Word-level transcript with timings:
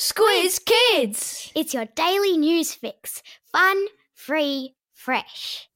Squiz 0.00 0.58
Kids! 0.64 1.52
It's 1.54 1.74
your 1.74 1.84
daily 1.94 2.38
news 2.38 2.72
fix. 2.72 3.22
Fun, 3.52 3.84
free, 4.14 4.74
fresh. 4.94 5.68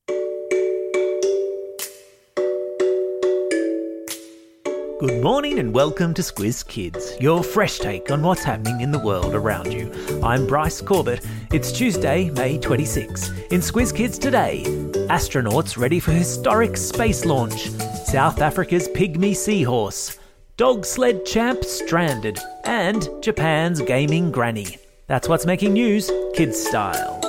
Good 4.98 5.22
morning 5.22 5.58
and 5.58 5.74
welcome 5.74 6.14
to 6.14 6.22
Squiz 6.22 6.66
Kids, 6.66 7.14
your 7.20 7.42
fresh 7.44 7.80
take 7.80 8.10
on 8.10 8.22
what's 8.22 8.42
happening 8.42 8.80
in 8.80 8.92
the 8.92 8.98
world 8.98 9.34
around 9.34 9.70
you. 9.70 9.92
I'm 10.22 10.46
Bryce 10.46 10.80
Corbett. 10.80 11.26
It's 11.52 11.70
Tuesday, 11.70 12.30
May 12.30 12.56
26. 12.56 13.28
In 13.50 13.60
Squiz 13.60 13.94
Kids 13.94 14.18
today, 14.18 14.62
astronauts 15.10 15.76
ready 15.76 16.00
for 16.00 16.12
historic 16.12 16.78
space 16.78 17.26
launch, 17.26 17.68
South 18.06 18.40
Africa's 18.40 18.88
pygmy 18.88 19.36
seahorse, 19.36 20.18
dog 20.56 20.86
sled 20.86 21.26
champ 21.26 21.64
stranded, 21.64 22.38
and 22.64 23.08
Japan's 23.20 23.80
gaming 23.82 24.30
granny. 24.30 24.78
That's 25.08 25.28
what's 25.28 25.46
making 25.46 25.72
news, 25.72 26.10
kids 26.34 26.64
style. 26.64 27.20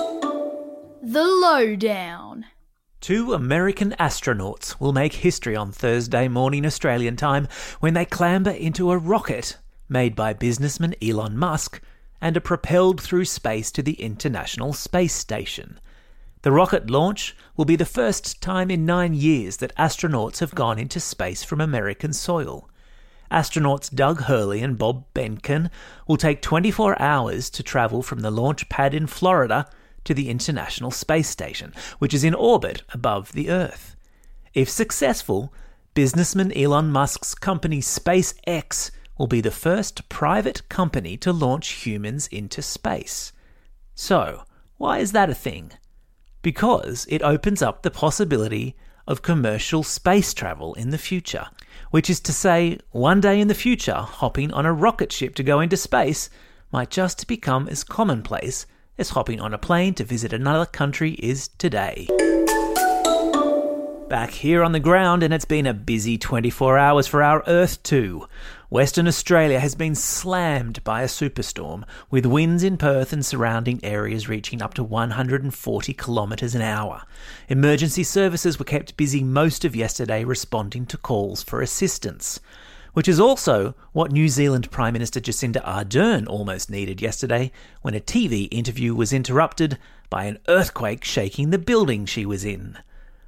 The 1.02 1.23
Lowdown. 1.23 2.46
Two 3.02 3.34
American 3.34 3.91
astronauts 3.99 4.80
will 4.80 4.94
make 4.94 5.13
history 5.13 5.55
on 5.55 5.72
Thursday 5.72 6.27
morning 6.27 6.66
Australian 6.66 7.16
time 7.16 7.48
when 7.80 7.94
they 7.94 8.05
clamber 8.05 8.52
into 8.52 8.91
a 8.91 8.98
rocket 8.98 9.57
made 9.90 10.16
by 10.16 10.34
businessman 10.34 10.96
Elon 11.02 11.38
Musk 11.38 11.82
and 12.21 12.38
are 12.38 12.41
propelled 12.41 13.02
through 13.02 13.26
space 13.26 13.71
to 13.71 13.84
the 13.84 13.94
International 13.94 14.73
Space 14.73 15.13
Station. 15.13 15.80
The 16.41 16.52
rocket 16.52 16.90
launch 16.90 17.35
will 17.57 17.66
be 17.66 17.76
the 17.76 17.85
first 17.85 18.41
time 18.41 18.70
in 18.70 18.85
nine 18.85 19.13
years 19.13 19.57
that 19.57 19.76
astronauts 19.77 20.40
have 20.40 20.55
gone 20.55 20.80
into 20.80 20.99
space 20.99 21.44
from 21.44 21.60
American 21.60 22.13
soil. 22.13 22.70
Astronauts 23.31 23.93
Doug 23.93 24.21
Hurley 24.23 24.61
and 24.61 24.77
Bob 24.77 25.05
Behnken 25.13 25.70
will 26.07 26.17
take 26.17 26.41
24 26.41 27.02
hours 27.02 27.49
to 27.51 27.63
travel 27.63 28.01
from 28.01 28.20
the 28.20 28.31
launch 28.31 28.70
pad 28.70 28.93
in 28.93 29.07
Florida 29.07 29.67
to 30.03 30.13
the 30.13 30.29
International 30.29 30.91
Space 30.91 31.29
Station, 31.29 31.73
which 31.99 32.13
is 32.13 32.23
in 32.23 32.34
orbit 32.34 32.84
above 32.93 33.32
the 33.34 33.49
Earth. 33.49 33.95
If 34.54 34.70
successful, 34.70 35.54
businessman 35.93 36.55
Elon 36.55 36.91
Musk's 36.91 37.35
company 37.35 37.82
SpaceX 37.82 38.91
will 39.17 39.27
be 39.27 39.41
the 39.41 39.51
first 39.51 40.07
private 40.10 40.67
company 40.70 41.17
to 41.17 41.34
launch 41.34 41.70
humans 41.70 42.27
into 42.27 42.62
space. 42.62 43.32
So, 43.95 44.43
why 44.77 44.99
is 44.99 45.13
that 45.13 45.29
a 45.29 45.35
thing? 45.35 45.71
Because 46.41 47.07
it 47.10 47.23
opens 47.23 47.62
up 47.62 47.82
the 47.82 47.91
possibility 47.91 48.76
of 49.07 49.21
commercial 49.21 49.84
space 49.84 50.34
travel 50.34 50.73
in 50.75 50.89
the 50.89 50.98
future, 50.98 51.48
which 51.91 52.09
is 52.09 52.20
to 52.21 52.34
say, 52.34 52.77
one 52.91 53.21
day 53.21 53.39
in 53.39 53.48
the 53.48 53.53
future, 53.53 53.95
hopping 53.95 54.51
on 54.51 54.65
a 54.65 54.73
rocket 54.73 55.11
ship 55.11 55.35
to 55.35 55.43
go 55.43 55.59
into 55.59 55.77
space 55.77 56.29
might 56.71 56.89
just 56.89 57.27
become 57.27 57.67
as 57.67 57.83
commonplace 57.83 58.65
as 58.98 59.09
hopping 59.09 59.39
on 59.39 59.53
a 59.53 59.57
plane 59.57 59.93
to 59.93 60.03
visit 60.03 60.33
another 60.33 60.65
country 60.65 61.11
is 61.13 61.49
today. 61.57 62.07
Back 64.07 64.29
here 64.29 64.61
on 64.61 64.72
the 64.72 64.79
ground, 64.79 65.23
and 65.23 65.34
it's 65.34 65.45
been 65.45 65.66
a 65.66 65.73
busy 65.73 66.16
24 66.16 66.78
hours 66.78 67.07
for 67.07 67.23
our 67.23 67.44
Earth 67.47 67.81
too. 67.81 68.28
Western 68.69 69.07
Australia 69.07 69.59
has 69.59 69.73
been 69.73 69.95
slammed 69.95 70.84
by 70.84 71.01
a 71.01 71.07
superstorm, 71.07 71.84
with 72.11 72.28
winds 72.28 72.61
in 72.61 72.78
Perth 72.78 73.11
and 73.11 73.25
surrounding 73.25 73.83
areas 73.83 74.29
reaching 74.29 74.61
up 74.61 74.75
to 74.75 74.83
140 74.83 75.94
kilometres 75.94 76.53
an 76.53 76.61
hour. 76.61 77.01
Emergency 77.50 78.03
services 78.03 78.59
were 78.59 78.66
kept 78.66 78.95
busy 78.95 79.23
most 79.23 79.66
of 79.66 79.75
yesterday 79.75 80.23
responding 80.23 80.85
to 80.85 80.97
calls 80.97 81.41
for 81.41 81.61
assistance. 81.61 82.39
Which 82.94 83.07
is 83.07 83.19
also 83.19 83.73
what 83.91 84.11
New 84.11 84.29
Zealand 84.29 84.69
Prime 84.69 84.94
Minister 84.94 85.19
Jacinda 85.19 85.63
Ardern 85.66 86.28
almost 86.28 86.69
needed 86.69 87.01
yesterday 87.01 87.51
when 87.81 87.95
a 87.95 88.00
TV 88.00 88.50
interview 88.51 88.94
was 88.94 89.11
interrupted 89.11 89.79
by 90.11 90.25
an 90.25 90.38
earthquake 90.47 91.03
shaking 91.03 91.50
the 91.50 91.57
building 91.57 92.06
she 92.06 92.23
was 92.23 92.45
in. 92.45 92.78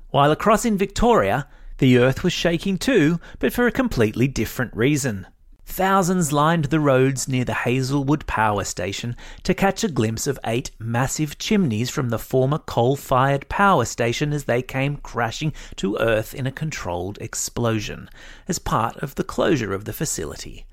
While 0.10 0.32
across 0.32 0.66
in 0.66 0.78
Victoria, 0.78 1.48
the 1.80 1.98
earth 1.98 2.24
was 2.24 2.34
shaking 2.34 2.78
too, 2.78 3.20
but 3.40 3.54
for 3.54 3.68
a 3.68 3.72
completely 3.72 4.28
different 4.28 4.76
reason. 4.76 5.28
Thousands 5.66 6.32
lined 6.32 6.66
the 6.66 6.80
roads 6.80 7.28
near 7.28 7.44
the 7.44 7.54
Hazelwood 7.54 8.26
Power 8.26 8.64
Station 8.64 9.18
to 9.44 9.54
catch 9.54 9.84
a 9.84 9.90
glimpse 9.90 10.26
of 10.26 10.40
eight 10.46 10.72
massive 10.80 11.38
chimneys 11.38 11.90
from 11.90 12.10
the 12.10 12.18
former 12.18 12.58
coal 12.58 12.96
fired 12.96 13.48
power 13.50 13.84
station 13.84 14.32
as 14.32 14.46
they 14.46 14.62
came 14.62 14.96
crashing 14.96 15.52
to 15.76 15.98
earth 15.98 16.34
in 16.34 16.48
a 16.48 16.52
controlled 16.52 17.18
explosion, 17.20 18.10
as 18.48 18.60
part 18.60 18.96
of 18.98 19.16
the 19.16 19.26
closure 19.26 19.74
of 19.74 19.84
the 19.86 19.94
facility. 19.94 20.66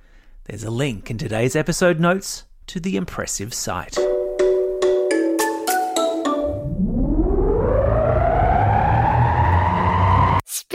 There's 0.44 0.64
a 0.64 0.70
link 0.70 1.10
in 1.10 1.18
today's 1.18 1.56
episode 1.56 1.98
notes 1.98 2.44
to 2.68 2.78
the 2.78 2.96
impressive 2.96 3.52
sight. 3.52 3.98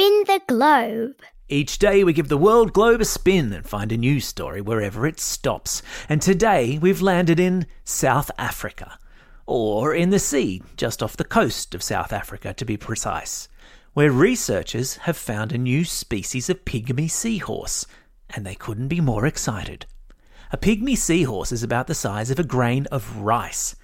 Spin 0.09 0.24
the 0.25 0.42
globe. 0.47 1.22
Each 1.50 1.78
day 1.78 2.03
we 2.03 2.14
give 2.14 2.30
the 2.30 2.38
world 2.38 2.74
globe 2.74 3.00
a 3.00 3.06
spin 3.06 3.53
and 3.53 3.64
find 3.64 3.92
a 3.92 3.97
news 3.97 4.25
story 4.25 4.59
wherever 4.59 5.06
it 5.06 5.20
stops. 5.20 5.84
And 6.09 6.20
today 6.20 6.80
we've 6.80 7.00
landed 7.00 7.40
in 7.40 7.68
South 7.84 8.31
Africa. 8.40 8.98
Or 9.46 9.94
in 9.94 10.09
the 10.09 10.18
sea, 10.18 10.64
just 10.78 11.03
off 11.03 11.16
the 11.16 11.24
coast 11.24 11.75
of 11.75 11.84
South 11.84 12.12
Africa 12.12 12.56
to 12.56 12.66
be 12.66 12.75
precise, 12.75 13.50
where 13.94 14.12
researchers 14.12 14.96
have 14.96 15.16
found 15.16 15.52
a 15.52 15.59
new 15.59 15.86
species 15.86 16.50
of 16.50 16.66
pygmy 16.66 17.08
seahorse, 17.08 17.86
and 18.31 18.44
they 18.48 18.56
couldn't 18.56 18.88
be 18.88 19.02
more 19.02 19.28
excited. 19.28 19.86
A 20.52 20.58
pygmy 20.58 20.98
seahorse 20.98 21.52
is 21.52 21.62
about 21.62 21.86
the 21.86 21.94
size 21.94 22.31
of 22.31 22.40
a 22.40 22.44
grain 22.44 22.88
of 22.88 23.18
rice, 23.18 23.75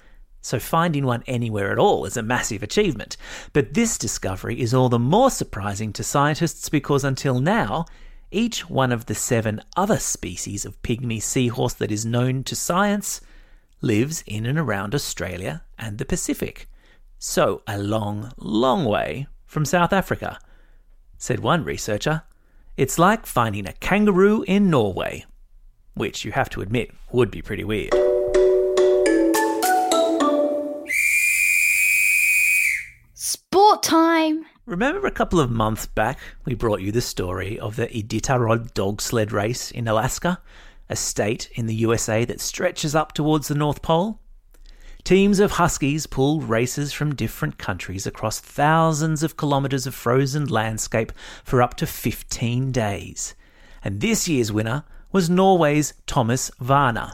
so 0.45 0.59
finding 0.59 1.07
one 1.07 1.23
anywhere 1.25 1.71
at 1.71 1.79
all 1.79 2.05
is 2.05 2.15
a 2.15 2.21
massive 2.21 2.61
achievement. 2.61 3.17
But 3.51 3.73
this 3.73 3.97
discovery 3.97 4.61
is 4.61 4.75
all 4.75 4.89
the 4.89 4.99
more 4.99 5.31
surprising 5.31 5.91
to 5.93 6.03
scientists 6.03 6.69
because 6.69 7.03
until 7.03 7.39
now, 7.39 7.85
each 8.29 8.69
one 8.69 8.91
of 8.91 9.07
the 9.07 9.15
seven 9.15 9.59
other 9.75 9.97
species 9.97 10.63
of 10.63 10.79
pygmy 10.83 11.19
seahorse 11.19 11.73
that 11.73 11.91
is 11.91 12.05
known 12.05 12.43
to 12.43 12.55
science 12.55 13.21
lives 13.81 14.23
in 14.27 14.45
and 14.45 14.59
around 14.59 14.93
Australia 14.93 15.63
and 15.79 15.97
the 15.97 16.05
Pacific. 16.05 16.69
So 17.17 17.63
a 17.65 17.79
long, 17.79 18.31
long 18.37 18.85
way 18.85 19.25
from 19.47 19.65
South 19.65 19.93
Africa. 19.93 20.37
Said 21.17 21.39
one 21.39 21.63
researcher, 21.63 22.21
it's 22.77 22.99
like 22.99 23.25
finding 23.25 23.67
a 23.67 23.73
kangaroo 23.73 24.43
in 24.43 24.69
Norway. 24.69 25.25
Which 25.95 26.23
you 26.23 26.33
have 26.33 26.51
to 26.51 26.61
admit 26.61 26.91
would 27.11 27.31
be 27.31 27.41
pretty 27.41 27.63
weird. 27.63 28.14
Sport 33.55 33.83
time! 33.83 34.45
Remember 34.65 35.07
a 35.07 35.11
couple 35.11 35.39
of 35.39 35.49
months 35.49 35.85
back, 35.85 36.19
we 36.43 36.55
brought 36.55 36.81
you 36.81 36.91
the 36.91 36.99
story 36.99 37.57
of 37.57 37.77
the 37.77 37.87
Iditarod 37.87 38.73
dog 38.73 38.99
sled 38.99 39.31
race 39.31 39.71
in 39.71 39.87
Alaska, 39.87 40.41
a 40.89 40.95
state 40.97 41.49
in 41.53 41.65
the 41.65 41.75
USA 41.75 42.25
that 42.25 42.41
stretches 42.41 42.95
up 42.95 43.13
towards 43.13 43.47
the 43.47 43.55
North 43.55 43.81
Pole? 43.81 44.19
Teams 45.05 45.39
of 45.39 45.51
huskies 45.51 46.05
pull 46.05 46.41
races 46.41 46.91
from 46.91 47.15
different 47.15 47.57
countries 47.57 48.05
across 48.05 48.41
thousands 48.41 49.23
of 49.23 49.37
kilometres 49.37 49.87
of 49.87 49.95
frozen 49.95 50.47
landscape 50.47 51.13
for 51.45 51.61
up 51.61 51.75
to 51.75 51.87
15 51.87 52.73
days. 52.73 53.35
And 53.81 54.01
this 54.01 54.27
year's 54.27 54.51
winner 54.51 54.83
was 55.13 55.29
Norway's 55.29 55.93
Thomas 56.07 56.51
Waerner. 56.59 57.13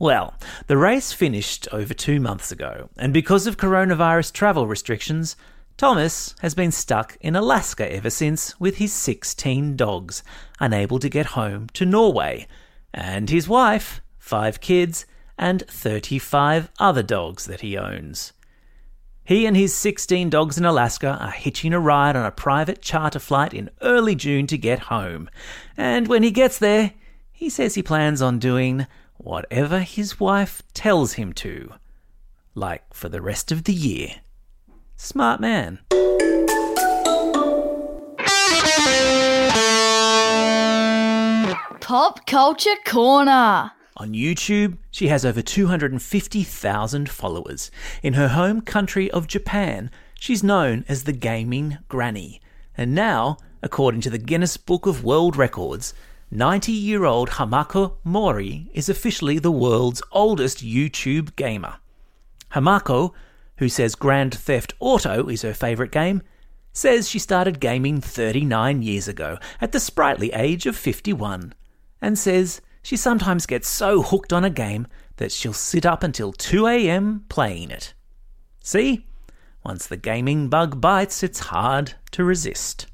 Well, 0.00 0.32
the 0.66 0.78
race 0.78 1.12
finished 1.12 1.68
over 1.72 1.92
two 1.92 2.20
months 2.20 2.50
ago, 2.50 2.88
and 2.96 3.12
because 3.12 3.46
of 3.46 3.58
coronavirus 3.58 4.32
travel 4.32 4.66
restrictions, 4.66 5.36
Thomas 5.76 6.34
has 6.40 6.54
been 6.54 6.72
stuck 6.72 7.18
in 7.20 7.36
Alaska 7.36 7.92
ever 7.92 8.08
since 8.08 8.58
with 8.58 8.78
his 8.78 8.94
16 8.94 9.76
dogs, 9.76 10.22
unable 10.58 10.98
to 11.00 11.10
get 11.10 11.26
home 11.26 11.66
to 11.74 11.84
Norway, 11.84 12.46
and 12.94 13.28
his 13.28 13.46
wife, 13.46 14.00
five 14.18 14.62
kids, 14.62 15.04
and 15.36 15.64
35 15.68 16.70
other 16.78 17.02
dogs 17.02 17.44
that 17.44 17.60
he 17.60 17.76
owns. 17.76 18.32
He 19.22 19.44
and 19.44 19.54
his 19.54 19.74
16 19.74 20.30
dogs 20.30 20.56
in 20.56 20.64
Alaska 20.64 21.18
are 21.20 21.30
hitching 21.30 21.74
a 21.74 21.78
ride 21.78 22.16
on 22.16 22.24
a 22.24 22.32
private 22.32 22.80
charter 22.80 23.18
flight 23.18 23.52
in 23.52 23.68
early 23.82 24.14
June 24.14 24.46
to 24.46 24.56
get 24.56 24.78
home. 24.78 25.28
And 25.76 26.08
when 26.08 26.22
he 26.22 26.30
gets 26.30 26.58
there, 26.58 26.94
he 27.30 27.50
says 27.50 27.74
he 27.74 27.82
plans 27.82 28.22
on 28.22 28.38
doing 28.38 28.86
whatever 29.22 29.80
his 29.80 30.18
wife 30.18 30.62
tells 30.72 31.14
him 31.14 31.32
to. 31.34 31.72
Like 32.54 32.92
for 32.92 33.08
the 33.08 33.20
rest 33.20 33.52
of 33.52 33.64
the 33.64 33.72
year. 33.72 34.16
Smart 34.96 35.40
man. 35.40 35.78
Pop 41.80 42.26
Culture 42.26 42.76
Corner. 42.86 43.72
On 43.96 44.12
YouTube, 44.12 44.78
she 44.90 45.08
has 45.08 45.24
over 45.24 45.42
250,000 45.42 47.10
followers. 47.10 47.70
In 48.02 48.14
her 48.14 48.28
home 48.28 48.60
country 48.60 49.10
of 49.10 49.26
Japan, 49.26 49.90
she's 50.14 50.42
known 50.42 50.84
as 50.88 51.04
the 51.04 51.12
Gaming 51.12 51.78
Granny. 51.88 52.40
And 52.76 52.94
now, 52.94 53.36
according 53.62 54.00
to 54.02 54.10
the 54.10 54.18
Guinness 54.18 54.56
Book 54.56 54.86
of 54.86 55.04
World 55.04 55.36
Records, 55.36 55.92
90 56.32 56.70
year 56.70 57.04
old 57.04 57.30
Hamako 57.30 57.94
Mori 58.04 58.70
is 58.72 58.88
officially 58.88 59.40
the 59.40 59.50
world's 59.50 60.00
oldest 60.12 60.64
YouTube 60.64 61.34
gamer. 61.34 61.78
Hamako, 62.52 63.12
who 63.56 63.68
says 63.68 63.96
Grand 63.96 64.32
Theft 64.32 64.72
Auto 64.78 65.28
is 65.28 65.42
her 65.42 65.52
favourite 65.52 65.90
game, 65.90 66.22
says 66.72 67.08
she 67.08 67.18
started 67.18 67.58
gaming 67.58 68.00
39 68.00 68.82
years 68.82 69.08
ago 69.08 69.38
at 69.60 69.72
the 69.72 69.80
sprightly 69.80 70.32
age 70.32 70.66
of 70.66 70.76
51, 70.76 71.52
and 72.00 72.16
says 72.16 72.60
she 72.80 72.96
sometimes 72.96 73.44
gets 73.44 73.68
so 73.68 74.00
hooked 74.00 74.32
on 74.32 74.44
a 74.44 74.50
game 74.50 74.86
that 75.16 75.32
she'll 75.32 75.52
sit 75.52 75.84
up 75.84 76.04
until 76.04 76.32
2am 76.32 77.28
playing 77.28 77.72
it. 77.72 77.92
See? 78.62 79.04
Once 79.64 79.88
the 79.88 79.96
gaming 79.96 80.48
bug 80.48 80.80
bites, 80.80 81.24
it's 81.24 81.40
hard 81.40 81.94
to 82.12 82.22
resist. 82.22 82.86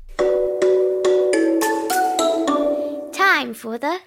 Time 3.37 3.53
for 3.53 3.77
the 3.77 3.99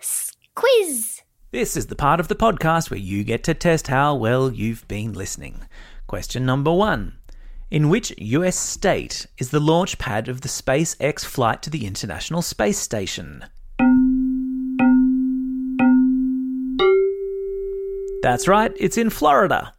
quiz. 0.55 1.21
This 1.51 1.77
is 1.77 1.85
the 1.85 1.95
part 1.95 2.19
of 2.19 2.29
the 2.29 2.35
podcast 2.35 2.89
where 2.89 2.99
you 2.99 3.23
get 3.23 3.43
to 3.43 3.53
test 3.53 3.85
how 3.85 4.15
well 4.15 4.51
you've 4.51 4.87
been 4.87 5.13
listening. 5.13 5.65
Question 6.07 6.47
number 6.47 6.73
one 6.73 7.19
In 7.69 7.89
which 7.89 8.11
US 8.17 8.55
state 8.55 9.27
is 9.37 9.51
the 9.51 9.59
launch 9.59 9.99
pad 9.99 10.29
of 10.29 10.41
the 10.41 10.47
SpaceX 10.47 11.23
flight 11.23 11.61
to 11.61 11.69
the 11.69 11.85
International 11.85 12.41
Space 12.41 12.79
Station? 12.79 13.45
That's 18.23 18.47
right, 18.47 18.71
it's 18.79 18.97
in 18.97 19.11
Florida. 19.11 19.75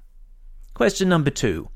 Question 0.74 1.08
number 1.08 1.30
two. 1.30 1.70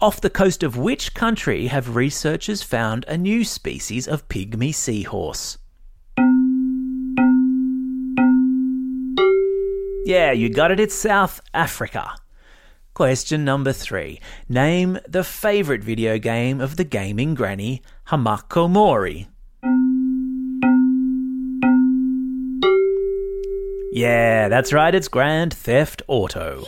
Off 0.00 0.22
the 0.22 0.30
coast 0.30 0.62
of 0.62 0.78
which 0.78 1.12
country 1.12 1.66
have 1.66 1.96
researchers 1.96 2.62
found 2.62 3.04
a 3.06 3.18
new 3.18 3.44
species 3.44 4.08
of 4.08 4.26
pygmy 4.30 4.74
seahorse? 4.74 5.58
Yeah, 10.04 10.32
you 10.32 10.48
got 10.48 10.70
it, 10.70 10.80
it's 10.80 10.94
South 10.94 11.40
Africa. 11.52 12.14
Question 12.94 13.44
number 13.44 13.72
three. 13.72 14.20
Name 14.48 14.98
the 15.06 15.22
favourite 15.22 15.84
video 15.84 16.18
game 16.18 16.60
of 16.60 16.76
the 16.76 16.84
gaming 16.84 17.34
granny 17.34 17.82
Hamako 18.08 18.68
Mori. 18.68 19.28
Yeah, 23.92 24.48
that's 24.48 24.72
right, 24.72 24.94
it's 24.94 25.08
Grand 25.08 25.52
Theft 25.52 26.02
Auto. 26.08 26.64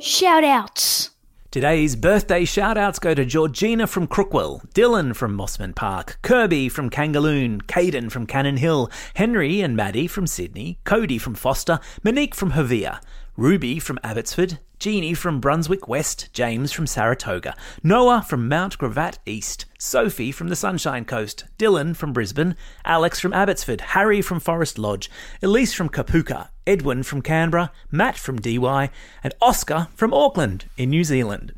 Shout 0.00 0.44
outs. 0.44 1.10
Today's 1.52 1.94
birthday 1.94 2.44
shout-outs 2.44 2.98
go 2.98 3.14
to 3.14 3.24
Georgina 3.24 3.86
from 3.86 4.08
Crookwell, 4.08 4.68
Dylan 4.72 5.14
from 5.14 5.36
Mosman 5.38 5.76
Park, 5.76 6.18
Kirby 6.22 6.68
from 6.68 6.90
Kangaloon, 6.90 7.62
Caden 7.62 8.10
from 8.10 8.26
Cannon 8.26 8.56
Hill, 8.56 8.90
Henry 9.14 9.60
and 9.60 9.76
Maddie 9.76 10.08
from 10.08 10.26
Sydney, 10.26 10.80
Cody 10.84 11.18
from 11.18 11.36
Foster, 11.36 11.78
Monique 12.02 12.34
from 12.34 12.52
Havia, 12.52 13.00
Ruby 13.38 13.78
from 13.78 13.98
Abbotsford, 14.02 14.60
Jeannie 14.78 15.12
from 15.12 15.40
Brunswick 15.40 15.86
West, 15.86 16.32
James 16.32 16.72
from 16.72 16.86
Saratoga, 16.86 17.54
Noah 17.82 18.24
from 18.26 18.48
Mount 18.48 18.78
Gravatt 18.78 19.18
East, 19.26 19.66
Sophie 19.78 20.32
from 20.32 20.48
the 20.48 20.56
Sunshine 20.56 21.04
Coast, 21.04 21.44
Dylan 21.58 21.94
from 21.94 22.14
Brisbane, 22.14 22.56
Alex 22.86 23.20
from 23.20 23.34
Abbotsford, 23.34 23.82
Harry 23.82 24.22
from 24.22 24.40
Forest 24.40 24.78
Lodge, 24.78 25.10
Elise 25.42 25.74
from 25.74 25.90
Kapuka, 25.90 26.48
Edwin 26.66 27.02
from 27.02 27.20
Canberra, 27.20 27.72
Matt 27.90 28.16
from 28.16 28.40
DY, 28.40 28.88
and 29.22 29.34
Oscar 29.42 29.88
from 29.94 30.14
Auckland 30.14 30.64
in 30.78 30.88
New 30.88 31.04
Zealand. 31.04 31.52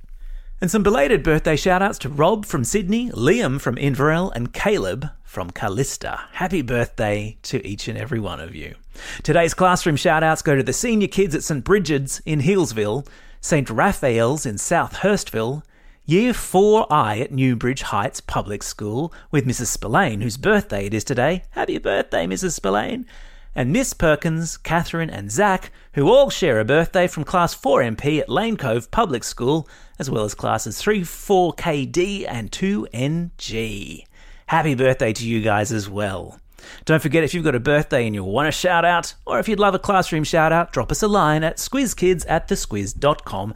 And 0.60 0.72
some 0.72 0.82
belated 0.82 1.22
birthday 1.22 1.54
shout-outs 1.54 1.98
to 1.98 2.08
Rob 2.08 2.44
from 2.44 2.64
Sydney, 2.64 3.10
Liam 3.10 3.60
from 3.60 3.76
Inverell, 3.76 4.32
and 4.34 4.52
Caleb 4.52 5.08
from 5.22 5.50
Calista. 5.50 6.22
Happy 6.32 6.62
birthday 6.62 7.38
to 7.42 7.64
each 7.64 7.86
and 7.86 7.96
every 7.96 8.18
one 8.18 8.40
of 8.40 8.56
you. 8.56 8.74
Today's 9.22 9.54
classroom 9.54 9.94
shout-outs 9.94 10.42
go 10.42 10.56
to 10.56 10.64
the 10.64 10.72
senior 10.72 11.06
kids 11.06 11.36
at 11.36 11.44
St. 11.44 11.62
Bridget's 11.62 12.18
in 12.26 12.40
Hillsville, 12.40 13.06
St. 13.40 13.70
Raphael's 13.70 14.44
in 14.44 14.58
South 14.58 14.94
Hurstville, 14.94 15.62
Year 16.04 16.32
4I 16.32 17.20
at 17.20 17.30
Newbridge 17.30 17.82
Heights 17.82 18.20
Public 18.20 18.64
School 18.64 19.12
with 19.30 19.46
Mrs. 19.46 19.66
Spillane, 19.66 20.22
whose 20.22 20.38
birthday 20.38 20.86
it 20.86 20.94
is 20.94 21.04
today. 21.04 21.44
Happy 21.50 21.78
birthday, 21.78 22.26
Mrs. 22.26 22.54
Spillane. 22.54 23.06
And 23.54 23.72
Miss 23.72 23.92
Perkins, 23.92 24.56
Catherine, 24.56 25.10
and 25.10 25.30
Zach, 25.30 25.72
who 25.94 26.08
all 26.08 26.30
share 26.30 26.60
a 26.60 26.64
birthday 26.64 27.06
from 27.06 27.24
Class 27.24 27.54
4MP 27.54 28.20
at 28.20 28.28
Lane 28.28 28.56
Cove 28.56 28.90
Public 28.90 29.24
School, 29.24 29.68
as 29.98 30.10
well 30.10 30.24
as 30.24 30.34
Classes 30.34 30.78
3, 30.78 31.00
4KD, 31.00 32.26
and 32.28 32.50
2NG. 32.52 34.04
Happy 34.46 34.74
birthday 34.74 35.12
to 35.12 35.26
you 35.26 35.42
guys 35.42 35.72
as 35.72 35.88
well. 35.90 36.38
Don't 36.84 37.02
forget 37.02 37.24
if 37.24 37.34
you've 37.34 37.44
got 37.44 37.54
a 37.54 37.60
birthday 37.60 38.06
and 38.06 38.14
you 38.14 38.24
want 38.24 38.48
a 38.48 38.52
shout 38.52 38.84
out, 38.84 39.14
or 39.26 39.38
if 39.38 39.48
you'd 39.48 39.60
love 39.60 39.74
a 39.74 39.78
classroom 39.78 40.24
shout 40.24 40.52
out, 40.52 40.72
drop 40.72 40.90
us 40.90 41.02
a 41.02 41.08
line 41.08 41.44
at 41.44 41.56
squizkids 41.56 42.24
at 42.28 42.48
thesquiz.com.au. 42.48 43.54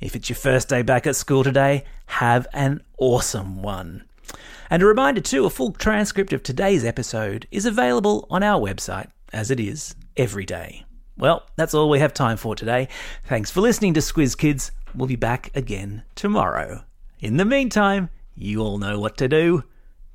If 0.00 0.16
it's 0.16 0.28
your 0.28 0.36
first 0.36 0.68
day 0.68 0.82
back 0.82 1.06
at 1.06 1.16
school 1.16 1.44
today, 1.44 1.84
have 2.06 2.46
an 2.52 2.82
awesome 2.98 3.62
one. 3.62 4.04
And 4.70 4.82
a 4.82 4.86
reminder 4.86 5.20
too, 5.20 5.44
a 5.44 5.50
full 5.50 5.72
transcript 5.72 6.32
of 6.32 6.42
today's 6.42 6.84
episode 6.84 7.46
is 7.50 7.66
available 7.66 8.26
on 8.30 8.42
our 8.42 8.60
website, 8.60 9.08
as 9.32 9.50
it 9.50 9.60
is 9.60 9.94
every 10.16 10.44
day. 10.44 10.84
Well, 11.16 11.44
that's 11.56 11.74
all 11.74 11.90
we 11.90 11.98
have 11.98 12.14
time 12.14 12.36
for 12.36 12.54
today. 12.54 12.88
Thanks 13.26 13.50
for 13.50 13.60
listening 13.60 13.94
to 13.94 14.00
Squiz 14.00 14.36
Kids. 14.36 14.72
We'll 14.94 15.06
be 15.06 15.16
back 15.16 15.54
again 15.54 16.02
tomorrow. 16.14 16.84
In 17.20 17.36
the 17.36 17.44
meantime, 17.44 18.08
you 18.34 18.60
all 18.60 18.78
know 18.78 18.98
what 18.98 19.18
to 19.18 19.28
do. 19.28 19.64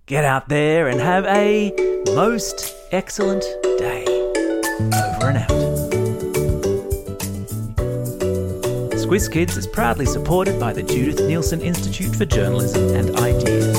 Get 0.05 0.25
out 0.25 0.49
there 0.49 0.87
and 0.87 0.99
have 0.99 1.25
a 1.25 1.73
most 2.13 2.75
excellent 2.91 3.43
day. 3.77 4.05
Over 4.79 5.29
and 5.29 5.37
out. 5.37 5.94
Squiz 9.05 9.31
Kids 9.31 9.55
is 9.55 9.67
proudly 9.67 10.07
supported 10.07 10.59
by 10.59 10.73
the 10.73 10.81
Judith 10.81 11.19
Neilson 11.19 11.61
Institute 11.61 12.15
for 12.15 12.25
Journalism 12.25 12.95
and 12.95 13.15
Ideas. 13.19 13.77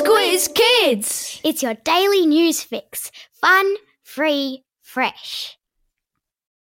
Squiz 0.00 0.54
Kids. 0.54 1.40
It's 1.42 1.64
your 1.64 1.74
daily 1.74 2.26
news 2.26 2.62
fix. 2.62 3.10
Fun, 3.32 3.74
free, 4.04 4.62
fresh. 4.82 5.55